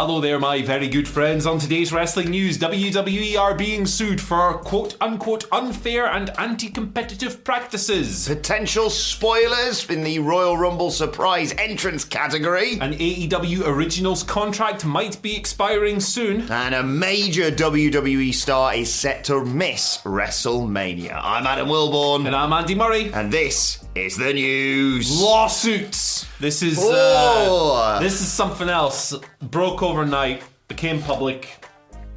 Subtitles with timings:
[0.00, 1.44] Hello there, my very good friends.
[1.44, 7.44] On today's wrestling news, WWE are being sued for quote unquote unfair and anti competitive
[7.44, 8.26] practices.
[8.26, 12.80] Potential spoilers in the Royal Rumble surprise entrance category.
[12.80, 16.50] An AEW Originals contract might be expiring soon.
[16.50, 21.20] And a major WWE star is set to miss WrestleMania.
[21.22, 22.24] I'm Adam Wilborn.
[22.24, 23.12] And I'm Andy Murray.
[23.12, 25.20] And this is the news.
[25.20, 26.26] Lawsuits.
[26.38, 27.76] This is Oh.
[27.76, 29.14] uh, this is something else.
[29.42, 31.64] Broke overnight, became public.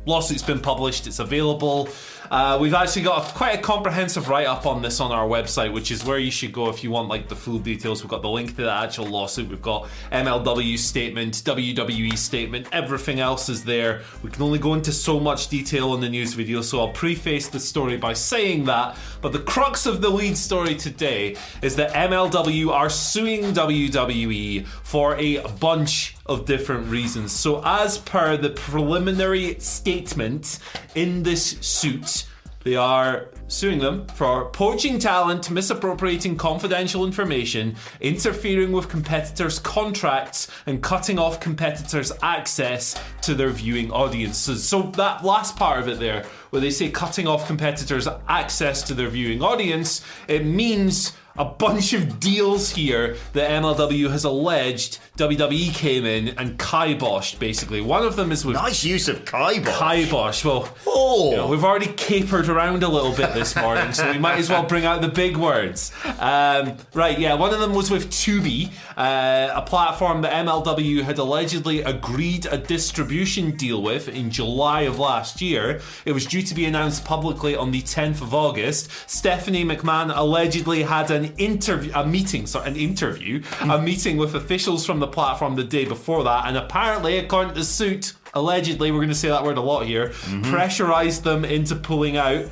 [0.06, 1.08] Lawsuit's been published.
[1.08, 1.88] It's available.
[2.32, 5.74] Uh, we've actually got a, quite a comprehensive write up on this on our website,
[5.74, 8.04] which is where you should go if you want like the full details.
[8.04, 9.50] We've got the link to the actual lawsuit.
[9.50, 12.68] We've got MLW statement, WWE statement.
[12.72, 14.02] Everything else is there.
[14.24, 17.48] We can only go into so much detail in the news video, so I'll preface
[17.50, 18.98] the story by saying that.
[19.22, 25.16] But the crux of the lead story today is that MLW are suing WWE for
[25.18, 27.32] a bunch of different reasons.
[27.32, 30.60] So, as per the preliminary statement
[30.96, 32.26] in this suit,
[32.64, 40.82] they are suing them for poaching talent, misappropriating confidential information, interfering with competitors' contracts, and
[40.82, 44.64] cutting off competitors' access to their viewing audiences.
[44.64, 48.94] So, that last part of it there, where they say cutting off competitors' access to
[48.94, 55.74] their viewing audience, it means a bunch of deals here that MLW has alleged WWE
[55.74, 57.82] came in and kiboshed, basically.
[57.82, 59.78] One of them is with Nice use of kibosh.
[60.10, 60.46] kibosh.
[60.46, 61.32] Well, Oh.
[61.32, 64.50] you know, we've already capered around a little bit this morning, so we might as
[64.50, 65.92] well bring out the big words.
[66.20, 71.18] Um, right, yeah, one of them was with Tubi, uh, a platform that MLW had
[71.20, 75.82] allegedly agreed a distribution deal with in July of last year.
[76.06, 78.90] It was due to be announced publicly on the 10th of August.
[79.08, 83.86] Stephanie McMahon allegedly had an interview, a meeting, sorry, an interview, a hmm.
[83.86, 87.66] meeting with officials from the platform the day before that, and apparently, according to the
[87.66, 90.42] suit, allegedly, we're going to say that word a lot here, mm-hmm.
[90.44, 92.46] pressurized them into pulling out.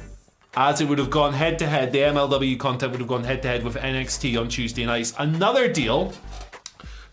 [0.54, 3.42] As it would have gone head to head, the MLW content would have gone head
[3.44, 5.14] to head with NXT on Tuesday nights.
[5.18, 6.14] Another deal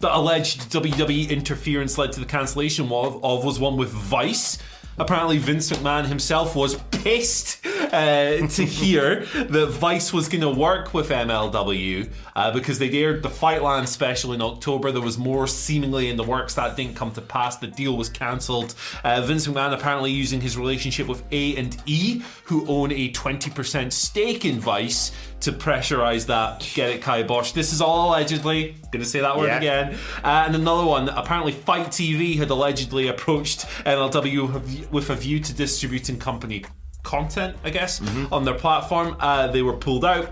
[0.01, 4.59] that alleged WWE interference led to the cancellation of, of was one with Vice.
[4.99, 10.93] Apparently, Vince McMahon himself was pissed uh, to hear that Vice was going to work
[10.93, 14.91] with MLW uh, because they aired the Fightland special in October.
[14.91, 17.57] There was more seemingly in the works that didn't come to pass.
[17.57, 18.75] The deal was cancelled.
[19.05, 23.93] Uh, Vince McMahon apparently using his relationship with A and E, who own a 20%
[23.93, 27.53] stake in Vice, to pressurize that, get it kibosh.
[27.53, 28.75] This is all allegedly.
[28.93, 29.57] To say that word Yeah.
[29.59, 29.99] again.
[30.25, 35.53] Uh, and another one, apparently FITE TV had allegedly approached MLW with a view to
[35.53, 36.65] distributing company
[37.03, 38.01] content, I guess,
[38.33, 39.17] on their platform.
[39.21, 40.31] Uh, they were pulled out.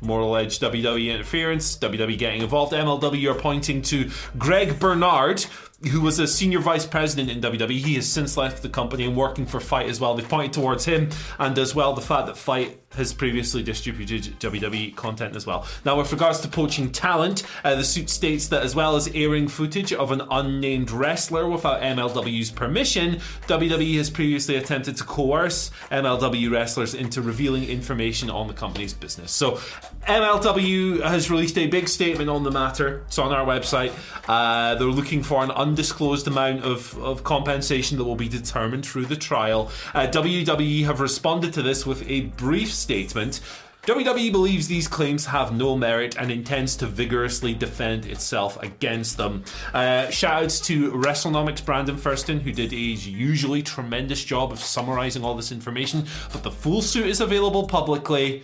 [0.00, 2.72] More alleged WWE interference, WWE getting involved.
[2.72, 4.08] MLW are pointing to
[4.38, 5.44] Greg Bernard,
[5.90, 7.78] who was a senior vice president in WWE.
[7.80, 10.14] He has since left the company and working for FITE as well.
[10.14, 11.08] They've pointed towards him
[11.40, 15.66] and as well the fact that FITE has previously distributed WWE content as well.
[15.84, 19.48] Now, with regards to poaching talent, uh, the suit states that as well as airing
[19.48, 26.50] footage of an unnamed wrestler without MLW's permission, WWE has previously attempted to coerce MLW
[26.50, 29.32] wrestlers into revealing information on the company's business.
[29.32, 29.60] So,
[30.06, 33.02] MLW has released a big statement on the matter.
[33.08, 33.92] It's on our website.
[34.26, 39.06] Uh, they're looking for an undisclosed amount of, of compensation that will be determined through
[39.06, 39.70] the trial.
[39.94, 43.40] Uh, WWE have responded to this with a brief statement.
[43.88, 49.42] WWE believes these claims have no merit and intends to vigorously defend itself against them.
[49.72, 55.34] Uh, shoutouts to WrestleNomics Brandon Thurston, who did a usually tremendous job of summarizing all
[55.34, 58.42] this information, but the full suit is available publicly.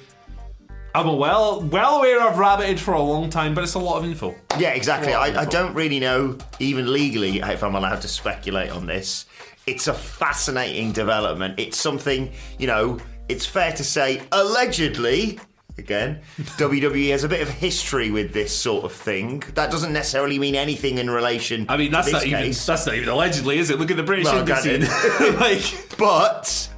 [0.95, 4.05] I'm well well aware I've rabbited for a long time, but it's a lot of
[4.05, 4.35] info.
[4.59, 5.13] Yeah, exactly.
[5.13, 9.27] I, I don't really know, even legally, if I'm allowed to speculate on this.
[9.67, 11.59] It's a fascinating development.
[11.59, 12.99] It's something, you know,
[13.29, 15.39] it's fair to say, allegedly,
[15.79, 19.43] again, WWE has a bit of history with this sort of thing.
[19.55, 22.65] That doesn't necessarily mean anything in relation I mean, that's not even case.
[22.67, 23.79] that's not even allegedly, is it?
[23.79, 24.27] Look at the British
[25.41, 26.69] like, But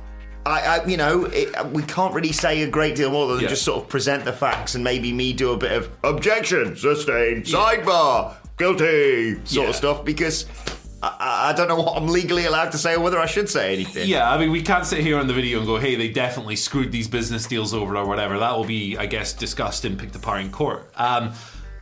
[0.46, 3.48] I, I you know, it, we can't really say a great deal more than Yeah.
[3.48, 7.44] just sort of present the facts and maybe me do a bit of objection, sustained,
[7.44, 9.68] sidebar, guilty sort Yeah.
[9.70, 10.46] of stuff because
[11.02, 13.74] I, I- don't know what I'm legally allowed to say or whether I should say
[13.74, 14.08] anything.
[14.08, 16.56] Yeah, I mean, we can't sit here on the video and go, hey, they definitely
[16.56, 18.38] screwed these business deals over or whatever.
[18.38, 20.90] That will be, I guess, discussed and picked apart in court.
[20.96, 21.32] Um,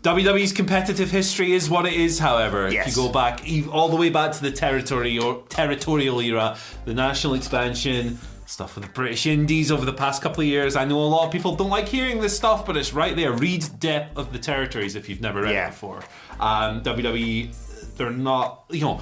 [0.02, 2.70] WWE's competitive history is what it is, however.
[2.70, 2.88] Yes.
[2.88, 3.40] If you go back,
[3.72, 8.84] all the way back to the territory or territorial era, the national expansion, stuff with
[8.84, 10.76] the British Indies over the past couple of years.
[10.76, 13.32] I know a lot of people don't like hearing this stuff, but it's right there.
[13.32, 15.69] Read Death of the Territories if you've never read Yeah.
[15.69, 16.02] it before.
[16.38, 17.55] Um, WWE,
[17.96, 19.00] they're not, you know,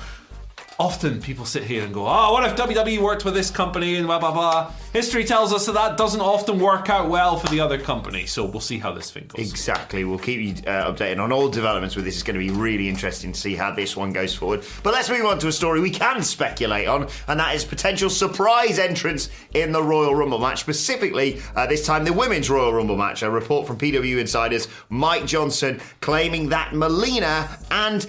[0.78, 4.06] often people sit here and go, oh, what if WWE worked with this company and
[4.06, 4.72] blah, blah, blah.
[4.92, 8.26] History tells us that that doesn't often work out well for the other company.
[8.26, 9.48] So we'll see how this thing goes.
[9.48, 10.04] Exactly.
[10.04, 12.14] We'll keep you uh, updated on all developments with this.
[12.14, 14.64] It's going to be really interesting to see how this one goes forward.
[14.82, 18.10] But let's move on to a story we can speculate on, and that is potential
[18.10, 20.60] surprise entrance in the Royal Rumble match.
[20.60, 23.22] Specifically, uh, this time the Women's Royal Rumble match.
[23.22, 28.06] A report from PW Insiders, Mike Johnson, claiming that Melina and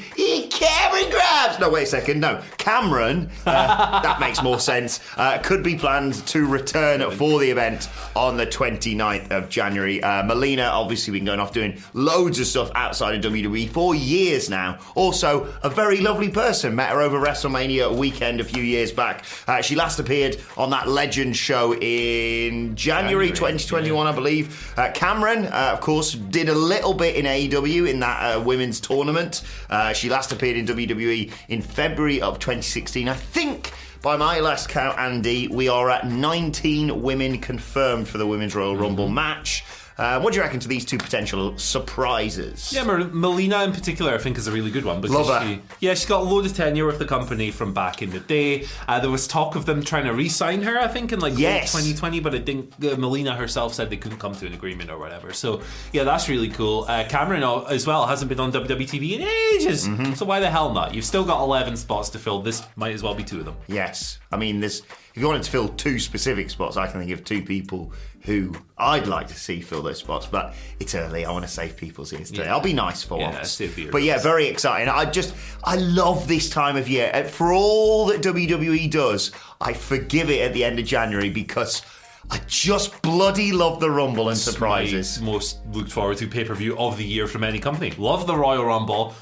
[0.65, 1.59] Cameron Grabs.
[1.59, 2.19] No, wait a second.
[2.19, 3.29] No, Cameron.
[3.45, 4.99] Uh, that makes more sense.
[5.17, 10.01] Uh, could be planned to return for the event on the 29th of January.
[10.01, 14.49] Uh, Melina, obviously, been going off doing loads of stuff outside of WWE for years
[14.49, 14.79] now.
[14.95, 16.75] Also, a very lovely person.
[16.75, 19.25] Met her over WrestleMania weekend a few years back.
[19.47, 24.73] Uh, she last appeared on that Legend show in January, January, 2021, I believe.
[24.77, 28.79] Uh, Cameron, uh, of course, did a little bit in AEW in that uh, women's
[28.79, 29.43] tournament.
[29.69, 33.07] Uh, she last appeared in WWE in February of 2016.
[33.09, 33.71] I think.
[34.01, 38.75] By my last count, Andy, we are at 19 women confirmed for the Women's Royal
[38.75, 39.15] Rumble mm-hmm.
[39.15, 39.63] match.
[39.97, 42.73] Uh, what do you reckon to these two potential surprises?
[42.73, 45.01] Yeah, Mer- Melina in particular, I think, is a really good one.
[45.01, 45.47] Because Love her.
[45.47, 48.19] She, yeah, she's got a load of tenure with the company from back in the
[48.19, 48.65] day.
[48.87, 51.71] Uh, there was talk of them trying to re-sign her, I think, in like Yes.
[51.71, 54.97] 2020, but I think uh, Melina herself said they couldn't come to an agreement or
[54.97, 55.31] whatever.
[55.33, 55.61] So
[55.91, 56.85] yeah, that's really cool.
[56.87, 60.13] Uh, Cameron uh, as well hasn't been on WWE TV in ages, Mm-hmm.
[60.13, 60.93] so why the hell not?
[60.93, 62.41] You've still got 11 spots to fill.
[62.41, 63.55] This might as well be two of them.
[63.67, 64.17] Yes.
[64.31, 64.81] I mean, there's
[65.13, 68.55] if you wanted to fill two specific spots, I can think of two people who
[68.77, 71.23] I'd like to see fill those spots, but it's early.
[71.25, 72.45] I want to save people's ears today.
[72.45, 72.53] Yeah.
[72.53, 73.61] I'll be nice for Yeah, once.
[73.91, 74.89] But yeah, very exciting.
[74.89, 77.25] I just, I love this time of year.
[77.25, 79.31] For all that WWE does,
[79.61, 81.83] I forgive it at the end of January because
[82.31, 85.21] I just bloody love the Rumble and surprises.
[85.21, 87.91] Most looked forward to pay per view of the year from any company.
[87.99, 89.13] Love the Royal Rumble.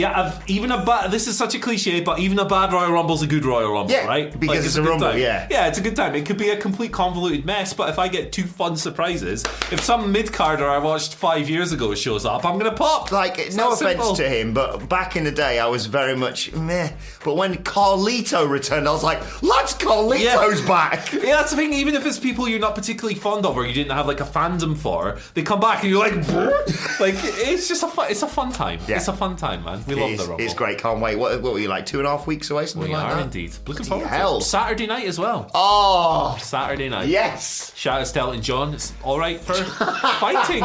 [0.00, 1.10] Yeah, I've, even a bad.
[1.10, 3.92] This is such a cliche, but even a bad Royal Rumble's a good Royal Rumble,
[3.92, 4.38] Yeah, right?
[4.40, 5.18] because it's a good Rumble, time.
[5.18, 5.46] yeah.
[5.50, 6.14] yeah, it's a good time.
[6.14, 9.80] It could be a complete convoluted mess, but if I get two fun surprises, if
[9.82, 13.12] some mid carder I watched five years ago shows up, I'm gonna pop.
[13.12, 14.16] Like, It's no that offense simple.
[14.16, 16.90] to him, but back in the day, I was very much meh.
[17.24, 21.72] But when Carlito returned, I was like, "Let's Carlito's back." Yeah, that's the thing.
[21.74, 24.24] Even if it's people you're not particularly fond of or you didn't have like a
[24.24, 26.64] fandom for, they come back and you're like, "Brr."
[26.98, 28.10] like it's just a fun.
[28.10, 28.80] It's a fun time.
[28.88, 28.96] Yeah.
[28.96, 29.82] It's a fun time, man.
[29.96, 30.44] We love is- the Rumble.
[30.44, 30.78] It's great.
[30.78, 31.16] Can't wait.
[31.16, 31.86] What, what were you like?
[31.86, 33.22] Two and a half weeks away, something We like are that.
[33.24, 33.52] indeed.
[33.66, 34.38] Looking forward hell.
[34.38, 34.48] to it.
[34.48, 35.50] Saturday night as well.
[35.54, 37.08] Oh Saturday night.
[37.08, 37.72] yes.
[37.76, 38.74] Shout out to Elton John.
[38.74, 39.54] It's all right for
[40.20, 40.64] fighting.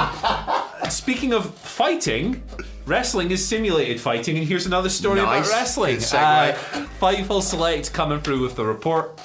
[0.89, 2.44] Speaking of fighting,
[2.86, 5.48] wrestling is simulated fighting, and here's another story Nice.
[5.48, 5.98] about wrestling.
[5.98, 6.53] Uh,
[7.01, 9.20] Fightful Select coming through with the report.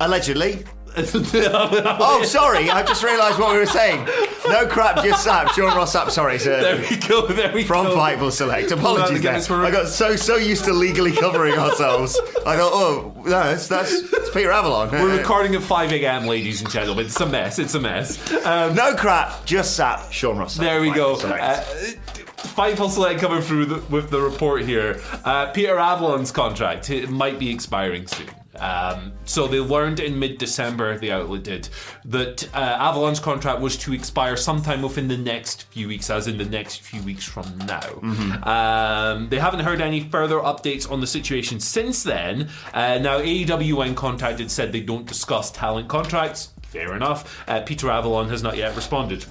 [0.00, 0.64] Allegedly.
[0.96, 2.70] oh, sorry.
[2.70, 4.06] I just realised what we were saying.
[4.48, 5.50] No crap, just sap.
[5.52, 6.10] Sean Ross up.
[6.10, 6.60] Sorry, sir.
[6.62, 7.26] there we go.
[7.26, 7.90] There we From go.
[7.92, 8.70] From Fightful Select.
[8.70, 9.32] Apologies there.
[9.32, 12.18] Guinness World- I got so so used to legally covering ourselves.
[12.46, 14.90] I thought, oh, no, that's, that's it's Peter Avalon.
[14.90, 17.06] We're recording at 5 a.m., ladies and gentlemen.
[17.06, 17.58] It's a mess.
[17.58, 18.32] It's a mess.
[18.46, 20.10] Um, No crap, just sap.
[20.12, 20.54] Sean Ross.
[20.56, 21.16] There we go.
[21.16, 21.42] Fightful Select.
[21.42, 25.02] Uh, Fightful Select coming through the, with the report here.
[25.24, 28.28] Uh, Peter Avalon's contract it might be expiring soon.
[28.60, 31.68] Um, so they learned in mid-December, the outlet did,
[32.04, 36.38] that uh, Avalon's contract was to expire sometime within the next few weeks, as in
[36.38, 38.00] the next few weeks from now.
[38.42, 42.48] Um, they haven't heard any further updates on the situation since then.
[42.72, 47.42] Uh, now, AEW, when contacted, said they don't discuss talent contracts Fair enough.
[47.48, 49.24] Uh, Peter Avalon has not yet responded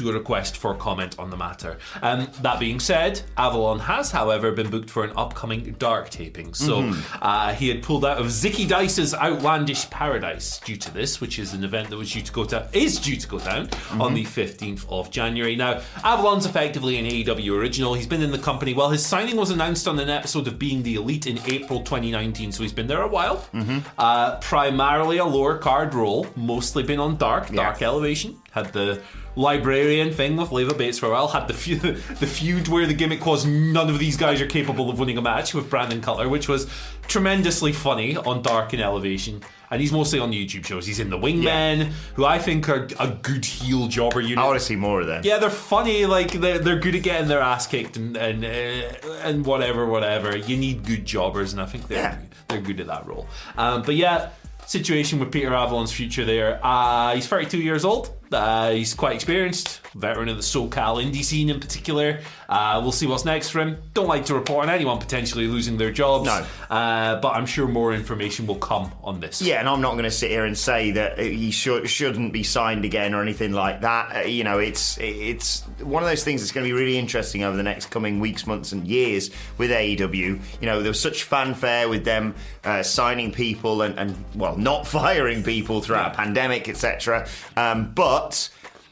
[0.00, 1.78] to a request for comment on the matter.
[2.02, 6.52] Um, that being said, Avalon has, however, been booked for an upcoming Dark taping.
[6.54, 7.18] So Mm-hmm.
[7.22, 11.52] uh, he had pulled out of Zicky Dice's Outlandish Paradise due to this, which is
[11.54, 14.00] an event that was due to go down, is due to go down Mm-hmm.
[14.02, 15.56] on the 15th of January.
[15.56, 17.94] Now, Avalon's effectively an AEW original.
[17.94, 18.72] He's been in the company.
[18.74, 22.52] Well, his signing was announced on an episode of Being the Elite in April 2019,
[22.52, 23.38] so he's been there a while.
[23.52, 23.78] Mm-hmm.
[23.98, 28.36] Uh, primarily a lower card role, mostly been on Dark, Dark Elevation.
[28.52, 29.00] Had the
[29.40, 31.28] librarian thing with Leva Bates for a while.
[31.28, 31.80] Had the feud,
[32.20, 35.22] the feud where the gimmick was none of these guys are capable of winning a
[35.22, 36.68] match with Brandon Cutler, which was
[37.08, 39.42] tremendously funny on Dark and Elevation.
[39.72, 40.84] And he's mostly on YouTube shows.
[40.84, 44.38] He's in the Wingmen, who I think are a good heel jobber unit.
[44.38, 45.22] I want to see more of them.
[45.24, 46.06] Yeah, they're funny.
[46.06, 50.36] Like they're, they're good at getting their ass kicked and and uh, and whatever, whatever.
[50.36, 52.18] You need good jobbers, and I think they're Yeah.
[52.48, 53.28] they're good at that role.
[53.56, 54.30] Um, but yeah,
[54.70, 56.60] situation with Peter Avalon's future there.
[56.62, 58.14] Uh, he's 32 years old.
[58.30, 62.20] Uh, he's quite experienced, veteran of the SoCal indie scene in particular.
[62.48, 63.78] Uh, we'll see what's next for him.
[63.94, 66.26] Don't like to report on anyone potentially losing their jobs.
[66.26, 66.46] No.
[66.68, 69.42] Uh, but I'm sure more information will come on this.
[69.42, 72.42] Yeah, and I'm not going to sit here and say that he should, shouldn't be
[72.42, 74.16] signed again or anything like that.
[74.16, 77.42] Uh, you know, it's it's one of those things that's going to be really interesting
[77.42, 80.14] over the next coming weeks, months, and years with AEW.
[80.14, 84.86] You know, there was such fanfare with them uh, signing people and, and well, not
[84.86, 87.28] firing people throughout a pandemic, etc.
[87.56, 88.50] Um, but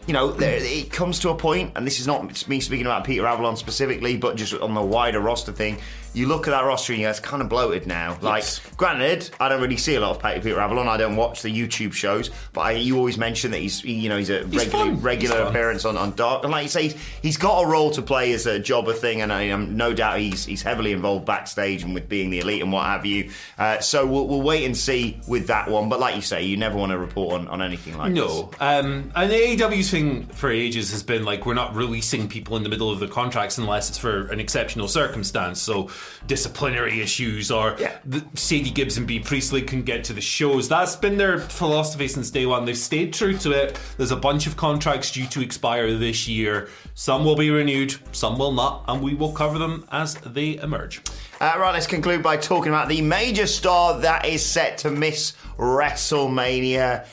[0.09, 3.27] you know, it comes to a point, and this is not me speaking about Peter
[3.27, 5.77] Avalon specifically, but just on the wider roster thing.
[6.15, 8.19] You look at that roster and you go, it's kind of bloated now.
[8.21, 8.61] Like, Yes.
[8.77, 10.88] granted, I don't really see a lot of Peter Peter Avalon.
[10.88, 14.09] I don't watch the YouTube shows, but I, you always mention that he's, he, you
[14.09, 15.00] know, he's a regular, fun.
[15.00, 16.43] regular He's appearance on, on Dark.
[16.45, 19.21] And like you say, he's, he's got a role to play as a jobber thing,
[19.21, 22.62] and I am no doubt he's he's heavily involved backstage and with being the elite
[22.62, 23.31] and what have you.
[23.59, 25.88] Uh, so we'll, we'll wait and see with that one.
[25.88, 28.25] But like you say, you never want to report on, on anything like this.
[28.25, 28.50] No.
[28.61, 32.62] Um, and the AEW's thing for ages has been like, we're not releasing people in
[32.62, 35.61] the middle of the contracts unless it's for an exceptional circumstance.
[35.61, 35.91] So,
[36.27, 37.93] disciplinary issues or Yeah.
[38.05, 40.69] the Sadie Gibbs and Bea Priestley couldn't get to the shows.
[40.69, 42.65] That's been their philosophy since day one.
[42.65, 43.79] They've stayed true to it.
[43.97, 46.69] There's a bunch of contracts due to expire this year.
[46.95, 51.00] Some will be renewed, some will not, and we will cover them as they emerge.
[51.41, 55.35] Uh, right, let's conclude by talking about the major star that is set to miss
[55.59, 57.07] WrestleMania.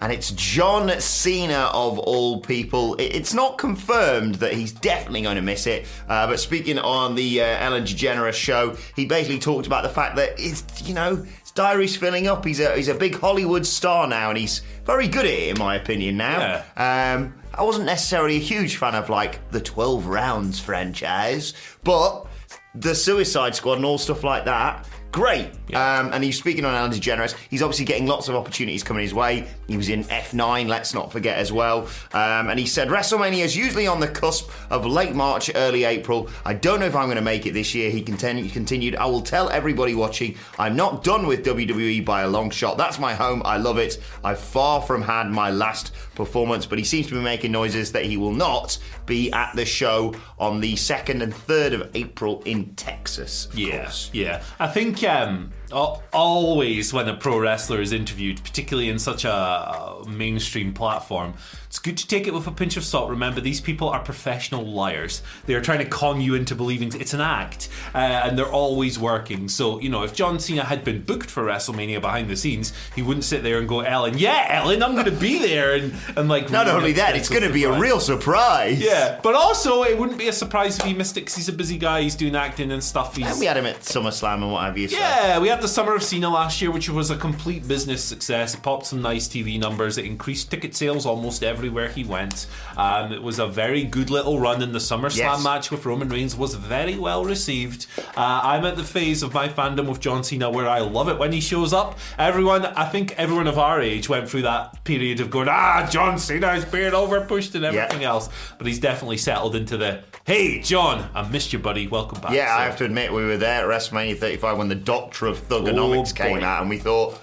[0.00, 2.96] And it's John Cena of all people.
[2.98, 5.86] It's not confirmed that he's definitely going to miss it.
[6.08, 10.16] Uh, but speaking on the uh, Ellen DeGeneres show, he basically talked about the fact
[10.16, 12.44] that it's you know his diary's filling up.
[12.44, 15.58] He's a he's a big Hollywood star now, and he's very good at it, in
[15.58, 16.18] my opinion.
[16.18, 22.26] Now, um, I wasn't necessarily a huge fan of like the Twelve Rounds franchise, but
[22.74, 24.86] the Suicide Squad and all stuff like that.
[25.16, 25.46] Great.
[25.72, 27.34] Um, and he's speaking on Ellen DeGeneres.
[27.48, 29.48] He's obviously getting lots of opportunities coming his way.
[29.66, 31.88] He was in F9, let's not forget as well.
[32.12, 36.28] Um, and he said WrestleMania is usually on the cusp of late March, early April.
[36.44, 37.90] I don't know if I'm going to make it this year.
[37.90, 42.28] He continu- continued, I will tell everybody watching, I'm not done with WWE by a
[42.28, 42.76] long shot.
[42.76, 43.40] That's my home.
[43.46, 43.98] I love it.
[44.22, 48.04] I've far from had my last performance, but he seems to be making noises that
[48.04, 52.74] he will not be at the show on the 2nd and 3rd of April in
[52.74, 53.46] Texas.
[53.46, 54.42] of Yeah, yeah.
[54.58, 60.72] I think al- always when a pro wrestler is interviewed, particularly in such a, mainstream
[60.72, 61.34] platform,
[61.66, 63.10] it's good to take it with a pinch of salt.
[63.10, 65.22] Remember, these people are professional liars.
[65.46, 68.98] They are trying to con you into believing it's an act, uh, and they're always
[68.98, 69.48] working.
[69.48, 73.02] So, you know, if John Cena had been booked for WrestleMania behind the scenes, he
[73.02, 75.74] wouldn't sit there and go, Ellen, yeah, Ellen, I'm going to be there.
[75.74, 78.80] And, and like, Not only that, it's going to be a real surprise.
[78.80, 81.52] Yeah, but also it wouldn't be a surprise if he missed it because he's a
[81.52, 82.02] busy guy.
[82.02, 83.16] He's doing acting and stuff.
[83.16, 84.88] He's, And we had him at SummerSlam and what have you.
[84.88, 88.02] so- yeah, we had the Summer of Cena last year, which was a complete business
[88.02, 88.54] success.
[88.54, 89.98] It popped some nice TV numbers.
[89.98, 92.46] It increased ticket sales almost everywhere he went.
[92.76, 95.44] Um, it was a very good little run in the SummerSlam Yes.
[95.44, 96.36] match with Roman Reigns.
[96.36, 97.86] Was very well received.
[98.16, 101.18] Uh, I'm at the phase of my fandom with John Cena where I love it
[101.18, 101.98] when he shows up.
[102.18, 106.18] Everyone, I think everyone of our age went through that period of going, ah, John
[106.18, 108.28] Cena is being overpushed and everything else.
[108.58, 111.86] But he's definitely settled into the, hey, John, I missed you, buddy.
[111.86, 112.32] Welcome back.
[112.32, 115.38] Yeah, I have to admit, we were there at WrestleMania 35 when the Doctor of
[115.48, 117.18] Thugonomics Oh, came out, and we thought,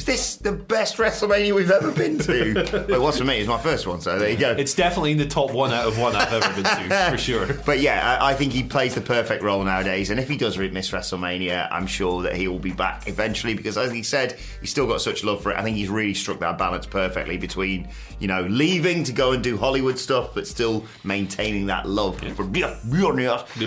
[0.00, 2.54] is this the best WrestleMania we've ever been to?
[2.72, 3.38] well, it was for me.
[3.38, 4.52] It's my first one, so there you go.
[4.52, 7.52] It's definitely in the top one out of one I've ever been to, for sure.
[7.66, 10.08] But yeah, I, I think he plays the perfect role nowadays.
[10.08, 13.76] And if he does miss WrestleMania, I'm sure that he will be back eventually because,
[13.76, 15.58] as he said, he's still got such love for it.
[15.58, 17.86] I think he's really struck that balance perfectly between,
[18.20, 22.44] you know, leaving to go and do Hollywood stuff, but still maintaining that love for.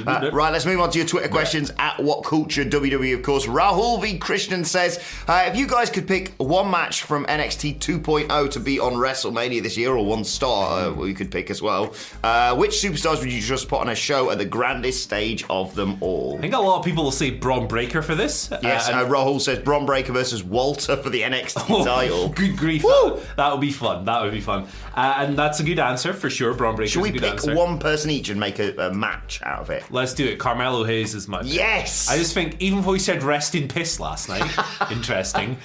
[0.07, 3.45] Uh, right, let's move on to your Twitter questions at What Culture WWE, of course.
[3.45, 4.17] Rahul V.
[4.17, 8.59] Krishnan says, uh, if you guys could pick pick one match from NXT 2.0 to
[8.59, 12.55] be on WrestleMania this year, or one star uh, we could pick as well, uh,
[12.55, 15.97] which superstars would you just put on a show at the grandest stage of them
[16.01, 16.37] all?
[16.37, 18.49] I think a lot of people will say Bron Breakker for this.
[18.61, 22.29] Yes, Uh, uh, Rahul says Bron Breakker versus Walter for the NXT Oh, title.
[22.35, 22.83] Good grief.
[22.83, 23.15] Woo!
[23.15, 24.05] That, that would be fun.
[24.05, 24.67] That would be fun.
[24.95, 26.53] Uh, and that's a good answer for sure.
[26.53, 26.91] Bron Breakker.
[26.91, 27.55] Should we a good pick answer.
[27.55, 29.83] one person each and make a, a match out of it?
[29.89, 30.37] Let's do it.
[30.39, 31.53] Carmelo Hayes is my pick.
[31.53, 32.09] Yes!
[32.09, 34.49] I just think, even though he said rest in piss last night,
[34.91, 35.57] interesting.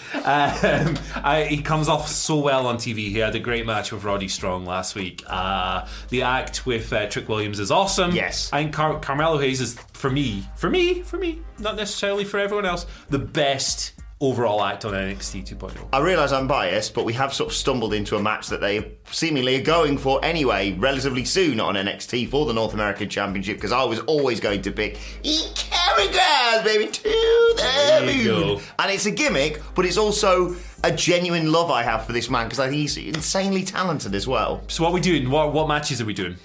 [0.48, 2.96] Um, I, he comes off so well on TV.
[3.10, 5.22] He had a great match with Roddy Strong last week.
[5.26, 8.12] Uh, the act with uh, Trick Williams is awesome.
[8.12, 8.50] Yes.
[8.52, 12.38] I think Car- Carmelo Hayes is, for me, for me, for me, not necessarily for
[12.38, 15.88] everyone else, the best overall act on NXT 2.0.
[15.92, 18.96] I realise I'm biased, but we have sort of stumbled into a match that they
[19.10, 23.72] seemingly are going for anyway, relatively soon on NXT for the North American Championship, because
[23.72, 28.56] I was always going to pick Carry Grass, baby, to the There you moon.
[28.56, 28.62] go.
[28.78, 32.46] And it's a gimmick, but it's also a genuine love I have for this man,
[32.46, 34.62] because I think he's insanely talented as well.
[34.68, 35.30] So what are we doing?
[35.30, 36.36] What, what matches are we doing?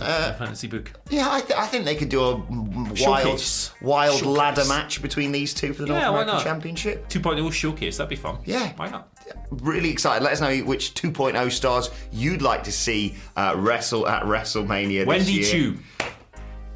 [0.00, 0.92] Uh, fantasy book.
[1.10, 3.72] Yeah, I, th- I think they could do a wild, Showcase.
[3.80, 4.36] wild Showcase.
[4.36, 6.44] ladder match between these two for the North Yeah, why American?
[6.44, 7.08] Championship.
[7.08, 7.96] 2.0 showcase.
[7.96, 8.38] That'd be fun.
[8.44, 8.72] Yeah.
[8.76, 9.08] Why not?
[9.50, 10.22] Really excited.
[10.22, 15.06] Let us know which 2.0 stars you'd like to see uh, wrestle at WrestleMania this
[15.06, 15.44] Wendy year.
[15.44, 15.78] Chu.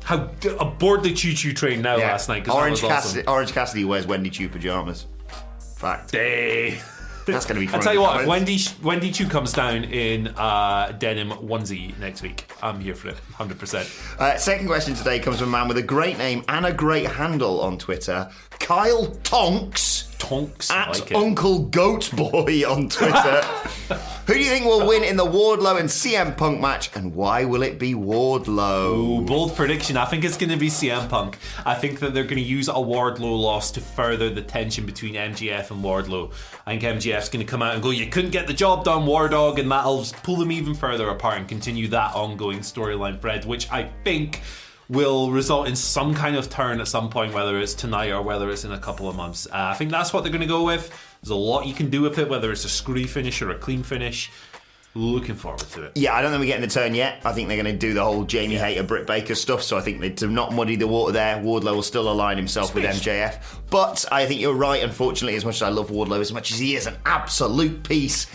[0.03, 2.09] How aboard the choo choo train now Yeah.
[2.13, 2.49] last night?
[2.49, 3.33] Orange, Cassidy, awesome.
[3.33, 5.07] Orange Cassidy wears Wendy Choo pajamas.
[5.77, 6.11] Fact.
[6.13, 6.81] Hey.
[7.33, 7.81] That's going to be fun.
[7.81, 12.23] I tell you what, if Wendy Wendy Choo comes down in uh, denim onesie next
[12.23, 13.89] week, I'm here for it, hundred percent.
[14.19, 17.07] Uh, second question today comes from a man with a great name and a great
[17.07, 20.10] handle on Twitter, Kyle Tonks.
[20.21, 21.13] Tonks, At like.
[21.13, 23.43] Uncle Goat Boy on Twitter.
[24.27, 27.45] Who do you think will win in the Wardlow and CM Punk match, and why
[27.45, 28.97] will it be Wardlow?
[28.97, 29.97] Ooh, bold prediction.
[29.97, 31.39] I think it's going to be CM Punk.
[31.67, 35.15] I think that they're going to use a Wardlow loss to further the tension between
[35.15, 36.31] MJF and Wardlow.
[36.67, 39.07] I think MJF's going to come out and go, "You couldn't get the job done,
[39.07, 43.47] War Dog," and that'll pull them even further apart and continue that ongoing storyline thread,
[43.47, 44.43] which I think
[44.91, 48.51] will result in some kind of turn at some point, whether it's tonight or whether
[48.51, 49.47] it's in a couple of months.
[49.47, 50.91] Uh, I think that's what they're going to go with.
[51.23, 53.55] There's a lot you can do with it, whether it's a screwy finish or a
[53.59, 54.31] clean finish.
[54.95, 55.93] Looking forward to it.
[55.95, 57.21] Yeah, I don't think we're getting the turn yet.
[57.25, 59.63] I think they're going to do the whole Jamie Hayter Britt Baker stuff.
[59.63, 62.75] So I think they to not muddy the water there, Wardlow will still align himself
[62.75, 63.41] with MJF.
[63.71, 64.83] But I think you're right.
[64.83, 68.27] Unfortunately, as much as I love Wardlow, as much as he is an absolute piece,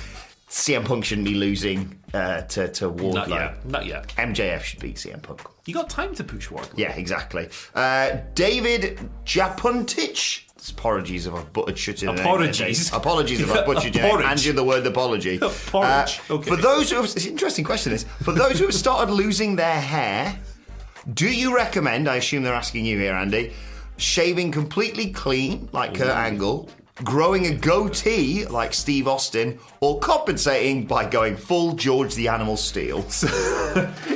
[0.55, 3.13] CM Punk shouldn't be losing uh, to to Wardlow.
[3.13, 3.65] Not yet.
[3.65, 4.07] Not yet.
[4.15, 5.41] MJF should beat CM Punk.
[5.65, 6.77] You got time to push Wardlow.
[6.77, 7.49] Yeah, exactly.
[7.75, 10.43] Uh, David Japuntich.
[10.71, 12.25] Apologies if I've butchered your name.
[12.25, 12.93] Apologies.
[12.93, 15.37] Apologies if I've butchered your name and you the word apology.
[15.41, 16.49] Porridge, okay.
[16.49, 18.05] For those who have, it's an interesting question this.
[18.23, 20.39] For those who have started losing their hair,
[21.13, 23.51] do you recommend, I assume they're asking you here, Andy,
[23.97, 26.69] shaving completely clean like Kurt Angle,
[27.03, 33.05] growing a goatee like Steve Austin, or compensating by going full George the Animal Steele?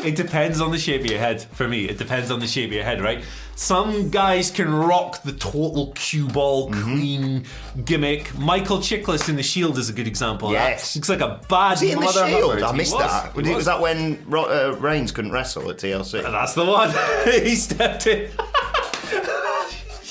[0.02, 1.42] It depends on the shape of your head.
[1.42, 3.22] For me, it depends on the shape of your head, right?
[3.58, 6.84] Some guys can rock the total cue ball Mm-hmm.
[6.96, 7.46] clean
[7.84, 8.34] gimmick.
[8.38, 10.48] Michael Chiklis in the Shield is a good example.
[10.48, 10.70] of that.
[10.70, 10.96] Yes.
[10.96, 12.62] looks like a bad Was he in the mother Shield?
[12.63, 13.04] I missed was.
[13.04, 13.36] that.
[13.36, 13.65] Was, was.
[13.65, 16.24] that when uh, Reigns couldn't wrestle at TLC?
[16.24, 16.94] That's the one.
[17.44, 18.32] he stepped in.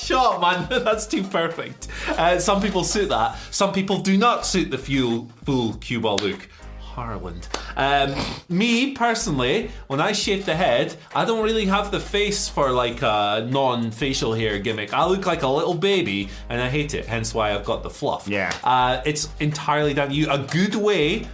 [0.09, 0.67] Shut up, man.
[0.83, 1.87] That's too perfect.
[2.07, 3.37] Uh, some people suit that.
[3.51, 6.49] Some people do not suit the full, full cue ball look.
[6.79, 7.47] Harland.
[7.77, 8.15] Um,
[8.49, 13.03] me personally, when I shave the head, I don't really have the face for like
[13.03, 14.95] a non-facial hair gimmick.
[14.95, 17.05] I look like a little baby, and I hate it.
[17.05, 18.27] Hence why I've got the fluff.
[18.27, 18.51] Yeah.
[18.63, 20.27] Uh, it's entirely down to you.
[20.31, 21.27] A good way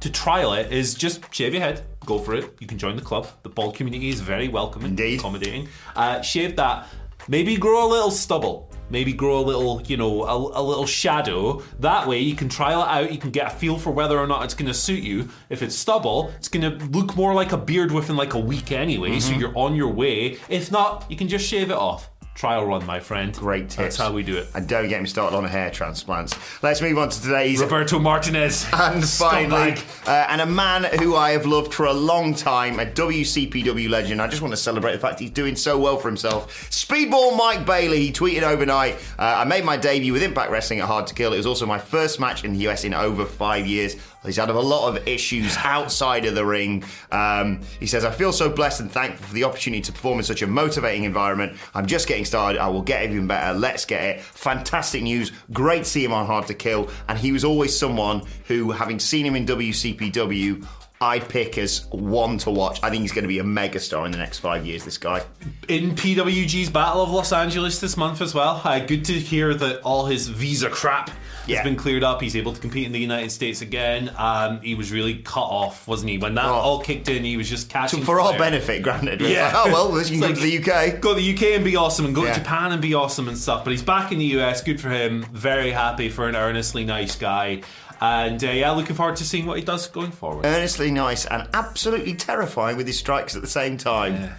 [0.00, 2.54] to trial it is just shave your head, go for it.
[2.60, 3.28] You can join the club.
[3.42, 5.18] The bald community is very welcoming, Indeed.
[5.20, 5.68] accommodating.
[5.94, 6.88] Uh, shave that.
[7.28, 8.70] Maybe grow a little stubble.
[8.88, 11.60] Maybe grow a little, you know, a, a little shadow.
[11.80, 13.12] That way you can trial it out.
[13.12, 15.28] You can get a feel for whether or not it's going to suit you.
[15.50, 18.70] If it's stubble, it's going to look more like a beard within like a week
[18.70, 19.18] anyway.
[19.18, 19.40] So Mm-hmm.
[19.40, 20.38] you're on your way.
[20.48, 22.08] If not, you can just shave it off.
[22.36, 23.34] Trial run, my friend.
[23.34, 23.76] Great tips.
[23.76, 24.48] That's how we do it.
[24.54, 26.36] And don't get me started on hair transplants.
[26.62, 27.62] Let's move on to today's.
[27.62, 28.66] Roberto Martinez.
[28.76, 29.74] And finally,
[30.06, 34.20] uh, and a man who I have loved for a long time, a WCPW legend.
[34.20, 36.70] I just want to celebrate the fact he's doing so well for himself.
[36.70, 40.86] Speedball Mike Bailey, he tweeted overnight uh, I made my debut with Impact Wrestling at
[40.86, 41.32] Hard to Kill.
[41.32, 43.96] It was also my first match in the US in over five years.
[44.26, 46.84] He's had a lot of issues outside of the ring.
[47.10, 50.24] Um, he says, I feel so blessed and thankful for the opportunity to perform in
[50.24, 51.56] such a motivating environment.
[51.74, 52.60] I'm just getting started.
[52.60, 53.58] I will get even better.
[53.58, 54.20] Let's get it.
[54.20, 55.32] Fantastic news.
[55.52, 56.90] Great to see him on Hard to Kill.
[57.08, 60.66] And he was always someone who, having seen him in WCPW,
[61.00, 62.80] I'd pick as one to watch.
[62.82, 65.22] I think he's going to be a megastar in the next five years, this guy.
[65.68, 68.60] in PWG's Battle of Los Angeles this month as well.
[68.64, 71.10] Uh, good to hear that all his visa crap
[71.46, 71.56] Yeah.
[71.58, 72.22] has been cleared up.
[72.22, 74.10] He's able to compete in the United States again.
[74.16, 76.18] Um, he was really cut off, wasn't he?
[76.18, 76.54] When that Oh.
[76.54, 79.20] all kicked in, he was just catching for our benefit, granted.
[79.20, 79.44] Yeah.
[79.54, 81.00] like, oh, well, you can go It's to the UK.
[81.00, 82.32] Go to the UK and be awesome, and go Yeah.
[82.32, 83.64] to Japan and be awesome and stuff.
[83.64, 84.62] But he's back in the US.
[84.62, 85.26] Good for him.
[85.32, 87.60] Very happy for an earnestly nice guy.
[88.00, 90.44] And uh, yeah, looking forward to seeing what he does going forward.
[90.44, 94.30] Earnestly nice and absolutely terrifying with his strikes at the same time.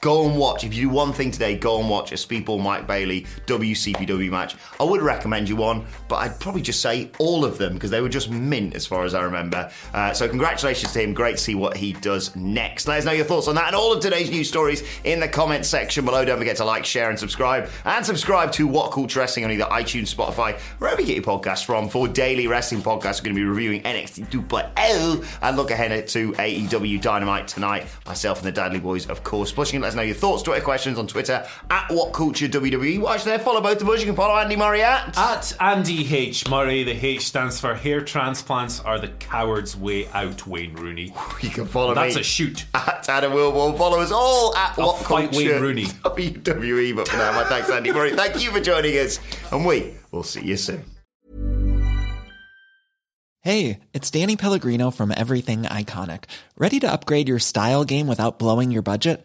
[0.00, 0.64] Go and watch.
[0.64, 4.54] If you do one thing today, go and watch a Speedball Mike Bailey WCPW match.
[4.78, 8.00] I would recommend you one, but I'd probably just say all of them because they
[8.00, 9.70] were just mint as far as I remember.
[9.92, 11.14] Uh, so congratulations to him.
[11.14, 12.86] Great to see what he does next.
[12.86, 15.28] Let us know your thoughts on that and all of today's news stories in the
[15.28, 16.24] comments section below.
[16.24, 17.68] Don't forget to like, share, and subscribe.
[17.84, 21.64] And subscribe to What Culture Wrestling on either iTunes, Spotify, wherever you get your podcasts
[21.64, 21.88] from.
[21.88, 26.32] For daily wrestling podcasts, we're going to be reviewing NXT 2.0 and look ahead to
[26.32, 27.86] AEW Dynamite tonight.
[28.06, 29.50] Myself and the Dudley Boys, of course.
[29.58, 33.00] You can let us know your thoughts, Twitter questions on Twitter at What Culture WWE.
[33.00, 34.00] Watch there, follow both of us.
[34.00, 35.16] You can follow Andy Murray at.
[35.16, 36.46] At Andy H.
[36.46, 41.14] Murray, the H stands for hair transplants are the coward's way out, Wayne Rooney.
[41.40, 42.66] You can follow That's me a shoot.
[42.74, 43.78] at Adam Wilborn.
[43.78, 45.84] Follow us all at I'll What fight Culture Wayne Rooney.
[45.86, 46.94] WWE.
[46.96, 48.10] But for now, my thanks, Andy Murray.
[48.14, 49.18] Thank you for joining us,
[49.50, 50.84] and we will see you soon.
[53.40, 56.24] Hey, it's Danny Pellegrino from Everything Iconic.
[56.58, 59.24] Ready to upgrade your style game without blowing your budget?